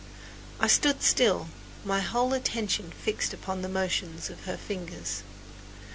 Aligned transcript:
I 0.59 0.65
stood 0.65 1.03
still, 1.03 1.49
my 1.85 1.99
whole 1.99 2.33
attention 2.33 2.89
fixed 2.91 3.35
upon 3.35 3.61
the 3.61 3.69
motions 3.69 4.31
of 4.31 4.45
her 4.45 4.57
fingers. 4.57 5.21